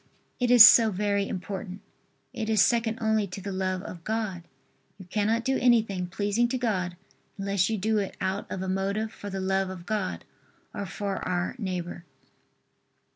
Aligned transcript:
It 0.39 0.49
is 0.49 0.67
so 0.67 0.89
very 0.89 1.27
important. 1.27 1.81
It 2.33 2.49
is 2.49 2.59
second 2.63 2.97
only 2.99 3.27
to 3.27 3.39
the 3.39 3.51
love 3.51 3.83
of 3.83 4.03
God. 4.03 4.41
You 4.97 5.05
cannot 5.05 5.45
do 5.45 5.59
anything 5.59 6.07
pleasing 6.07 6.47
to 6.47 6.57
God 6.57 6.97
unless 7.37 7.69
you 7.69 7.77
do 7.77 7.99
it 7.99 8.17
out 8.19 8.49
of 8.49 8.63
a 8.63 8.67
motive 8.67 9.13
for 9.13 9.29
the 9.29 9.39
love 9.39 9.69
of 9.69 9.85
God 9.85 10.25
or 10.73 10.87
for 10.87 11.17
our 11.17 11.53
neighbor. 11.59 12.03